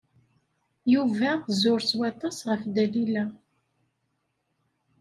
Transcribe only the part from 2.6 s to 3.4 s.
Dalila.